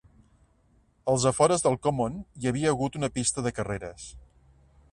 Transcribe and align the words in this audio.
Als 1.11 1.25
afores 1.31 1.65
del 1.67 1.77
Common 1.87 2.15
hi 2.45 2.49
havia 2.53 2.73
hagut 2.77 2.97
una 3.01 3.11
pista 3.19 3.45
de 3.49 3.53
carreres. 3.59 4.09